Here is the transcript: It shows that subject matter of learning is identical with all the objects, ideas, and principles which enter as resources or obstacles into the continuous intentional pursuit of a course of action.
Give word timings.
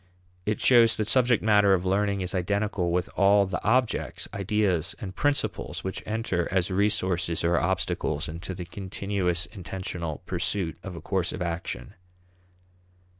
It 0.47 0.59
shows 0.59 0.97
that 0.97 1.07
subject 1.07 1.43
matter 1.43 1.75
of 1.75 1.85
learning 1.85 2.21
is 2.21 2.33
identical 2.33 2.89
with 2.89 3.07
all 3.15 3.45
the 3.45 3.63
objects, 3.63 4.27
ideas, 4.33 4.95
and 4.99 5.15
principles 5.15 5.83
which 5.83 6.01
enter 6.07 6.47
as 6.51 6.71
resources 6.71 7.43
or 7.43 7.59
obstacles 7.59 8.27
into 8.27 8.55
the 8.55 8.65
continuous 8.65 9.45
intentional 9.45 10.23
pursuit 10.25 10.79
of 10.81 10.95
a 10.95 11.01
course 11.01 11.31
of 11.31 11.43
action. 11.43 11.93